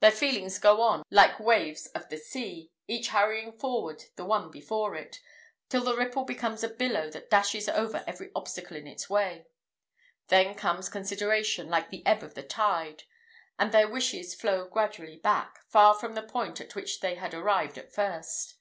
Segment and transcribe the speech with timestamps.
[0.00, 4.50] Their feelings go on like the waves of the sea, each hurrying forward the one
[4.50, 5.18] before it,
[5.70, 9.46] till the ripple becomes a billow that dashes over every obstacle in its way.
[10.28, 13.04] Then comes consideration, like the ebb of the tide,
[13.58, 17.78] and their wishes flow gradually back, far from the point at which they had arrived
[17.78, 18.56] at first.